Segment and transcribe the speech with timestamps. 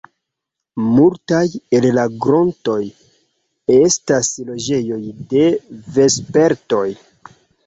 [0.83, 1.41] Multaj
[1.79, 2.79] el la grotoj
[3.77, 4.99] estas loĝejoj
[5.35, 5.45] de
[6.01, 6.83] vespertoj.